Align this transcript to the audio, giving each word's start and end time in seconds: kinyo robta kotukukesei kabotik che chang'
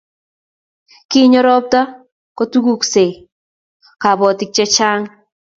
kinyo 1.09 1.39
robta 1.47 1.81
kotukukesei 2.37 3.11
kabotik 4.01 4.51
che 4.55 4.65
chang' 4.75 5.07